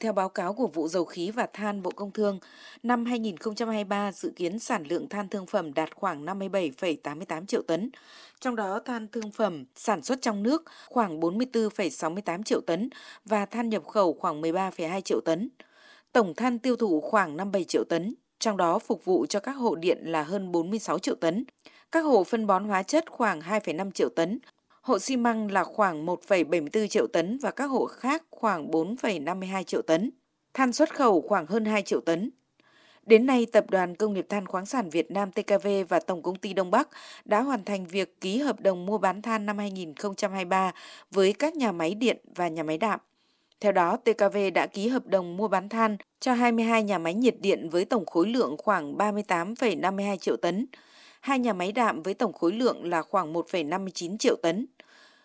[0.00, 2.38] Theo báo cáo của vụ dầu khí và than Bộ Công Thương,
[2.82, 7.90] năm 2023 dự kiến sản lượng than thương phẩm đạt khoảng 57,88 triệu tấn,
[8.40, 12.88] trong đó than thương phẩm sản xuất trong nước khoảng 44,68 triệu tấn
[13.24, 15.48] và than nhập khẩu khoảng 13,2 triệu tấn.
[16.12, 19.74] Tổng than tiêu thụ khoảng 57 triệu tấn, trong đó phục vụ cho các hộ
[19.74, 21.44] điện là hơn 46 triệu tấn,
[21.92, 24.38] các hộ phân bón hóa chất khoảng 2,5 triệu tấn,
[24.88, 29.82] hộ xi măng là khoảng 1,74 triệu tấn và các hộ khác khoảng 4,52 triệu
[29.82, 30.10] tấn.
[30.54, 32.30] Than xuất khẩu khoảng hơn 2 triệu tấn.
[33.06, 36.36] Đến nay, Tập đoàn Công nghiệp Than khoáng sản Việt Nam TKV và Tổng công
[36.36, 36.88] ty Đông Bắc
[37.24, 40.72] đã hoàn thành việc ký hợp đồng mua bán than năm 2023
[41.10, 43.00] với các nhà máy điện và nhà máy đạm.
[43.60, 47.34] Theo đó, TKV đã ký hợp đồng mua bán than cho 22 nhà máy nhiệt
[47.40, 50.66] điện với tổng khối lượng khoảng 38,52 triệu tấn,
[51.20, 54.66] hai nhà máy đạm với tổng khối lượng là khoảng 1,59 triệu tấn.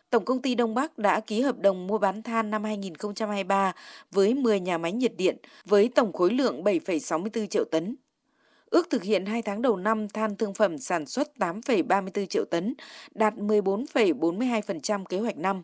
[0.10, 3.74] Tổng công ty Đông Bắc đã ký hợp đồng mua bán than năm 2023
[4.12, 7.96] với 10 nhà máy nhiệt điện với tổng khối lượng 7,64 triệu tấn.
[8.66, 12.74] Ước thực hiện 2 tháng đầu năm than thương phẩm sản xuất 8,34 triệu tấn,
[13.16, 15.62] đạt 14,42% kế hoạch năm.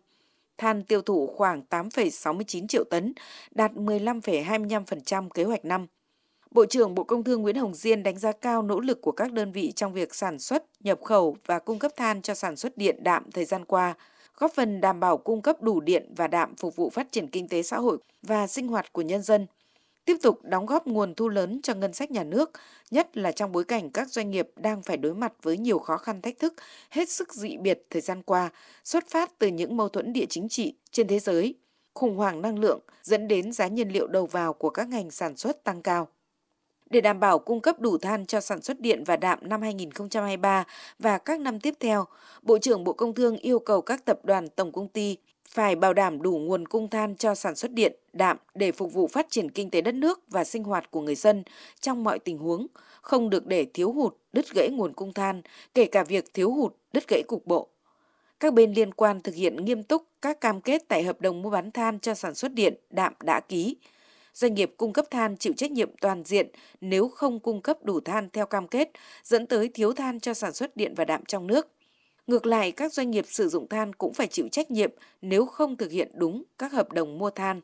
[0.58, 3.14] Than tiêu thụ khoảng 8,69 triệu tấn,
[3.52, 5.88] đạt 15,25% kế hoạch năm.
[6.52, 9.34] Bộ trưởng Bộ Công Thương Nguyễn Hồng Diên đánh giá cao nỗ lực của các
[9.34, 12.78] đơn vị trong việc sản xuất, nhập khẩu và cung cấp than cho sản xuất
[12.78, 13.94] điện đạm thời gian qua,
[14.38, 17.48] góp phần đảm bảo cung cấp đủ điện và đạm phục vụ phát triển kinh
[17.48, 19.48] tế xã hội và sinh hoạt của nhân dân.
[20.06, 22.52] Tiếp tục đóng góp nguồn thu lớn cho ngân sách nhà nước,
[22.92, 25.98] nhất là trong bối cảnh các doanh nghiệp đang phải đối mặt với nhiều khó
[25.98, 26.54] khăn thách thức
[26.90, 28.50] hết sức dị biệt thời gian qua,
[28.84, 31.56] xuất phát từ những mâu thuẫn địa chính trị trên thế giới,
[31.94, 35.38] khủng hoảng năng lượng dẫn đến giá nhiên liệu đầu vào của các ngành sản
[35.38, 36.08] xuất tăng cao.
[36.90, 40.64] Để đảm bảo cung cấp đủ than cho sản xuất điện và đạm năm 2023
[41.00, 42.06] và các năm tiếp theo,
[42.42, 45.18] Bộ trưởng Bộ Công Thương yêu cầu các tập đoàn tổng công ty
[45.50, 49.08] phải bảo đảm đủ nguồn cung than cho sản xuất điện, đạm để phục vụ
[49.08, 51.44] phát triển kinh tế đất nước và sinh hoạt của người dân
[51.82, 52.68] trong mọi tình huống,
[53.02, 55.42] không được để thiếu hụt, đứt gãy nguồn cung than,
[55.74, 57.68] kể cả việc thiếu hụt, đứt gãy cục bộ.
[58.40, 61.50] Các bên liên quan thực hiện nghiêm túc các cam kết tại hợp đồng mua
[61.50, 63.76] bán than cho sản xuất điện, đạm đã ký,
[64.40, 66.48] doanh nghiệp cung cấp than chịu trách nhiệm toàn diện
[66.82, 68.90] nếu không cung cấp đủ than theo cam kết,
[69.24, 71.68] dẫn tới thiếu than cho sản xuất điện và đạm trong nước.
[72.28, 74.92] Ngược lại, các doanh nghiệp sử dụng than cũng phải chịu trách nhiệm
[75.22, 77.62] nếu không thực hiện đúng các hợp đồng mua than.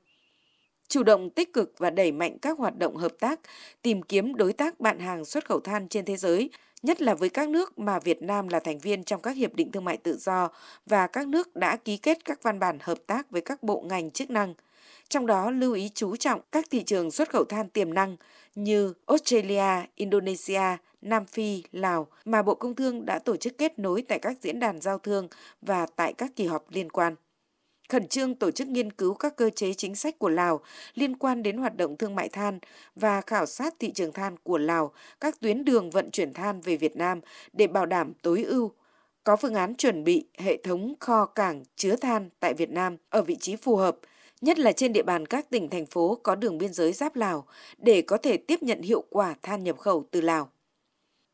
[0.87, 3.39] Chủ động tích cực và đẩy mạnh các hoạt động hợp tác,
[3.81, 6.49] tìm kiếm đối tác bạn hàng xuất khẩu than trên thế giới,
[6.83, 9.71] nhất là với các nước mà Việt Nam là thành viên trong các hiệp định
[9.71, 10.49] thương mại tự do
[10.85, 14.11] và các nước đã ký kết các văn bản hợp tác với các bộ ngành
[14.11, 14.53] chức năng–
[15.09, 18.17] trong đó lưu ý chú trọng các thị trường xuất khẩu than tiềm năng
[18.55, 24.01] như Australia, Indonesia, Nam Phi, Lào mà Bộ Công Thương đã tổ chức kết nối
[24.01, 25.27] tại các diễn đàn giao thương
[25.61, 27.15] và tại các kỳ họp liên quan.
[27.89, 30.59] Khẩn trương tổ chức nghiên cứu các cơ chế chính sách của Lào
[30.93, 32.59] liên quan đến hoạt động thương mại than
[32.95, 36.77] và khảo sát thị trường than của Lào, các tuyến đường vận chuyển than về
[36.77, 37.19] Việt Nam
[37.53, 38.71] để bảo đảm tối ưu
[39.23, 43.21] có phương án chuẩn bị hệ thống kho cảng chứa than tại Việt Nam ở
[43.21, 43.97] vị trí phù hợp–
[44.41, 47.45] nhất là trên địa bàn các tỉnh thành phố có đường biên giới giáp Lào
[47.77, 50.49] để có thể tiếp nhận hiệu quả than nhập khẩu từ Lào.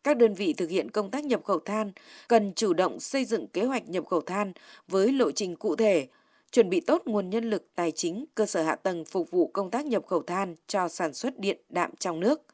[0.04, 1.92] Các đơn vị thực hiện công tác nhập khẩu than
[2.28, 4.54] cần chủ động xây dựng kế hoạch nhập khẩu than
[4.88, 6.08] với lộ trình cụ thể,
[6.52, 9.72] chuẩn bị tốt nguồn nhân lực tài chính, cơ sở hạ tầng phục vụ công
[9.72, 12.42] tác nhập khẩu than cho sản xuất điện đạm trong nước–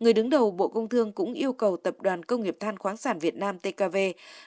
[0.00, 2.96] người đứng đầu Bộ Công Thương cũng yêu cầu Tập đoàn Công nghiệp Than khoáng
[2.96, 3.96] sản Việt Nam TKV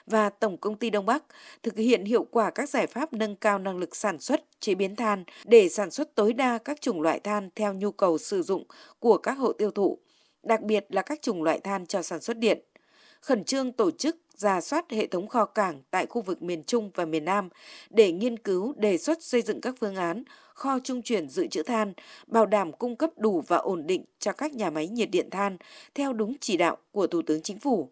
[0.06, 1.24] và Tổng công ty Đông Bắc
[1.62, 4.96] thực hiện hiệu quả các giải pháp nâng cao năng lực sản xuất, chế biến
[4.96, 8.64] than để sản xuất tối đa các chủng loại than theo nhu cầu sử dụng
[8.98, 9.98] của các hộ tiêu thụ,
[10.42, 12.60] đặc biệt là các chủng loại than cho sản xuất điện.
[13.24, 16.90] Khẩn trương tổ chức ra soát hệ thống kho cảng tại khu vực miền Trung
[16.94, 17.48] và miền Nam
[17.90, 20.24] để nghiên cứu đề xuất xây dựng các phương án
[20.54, 21.92] kho trung chuyển dự trữ than,
[22.26, 25.56] bảo đảm cung cấp đủ và ổn định cho các nhà máy nhiệt điện than
[25.94, 27.90] theo đúng chỉ đạo của Thủ tướng Chính phủ.